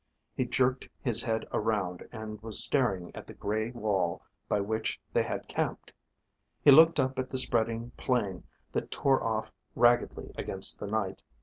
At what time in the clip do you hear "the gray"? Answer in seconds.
3.27-3.69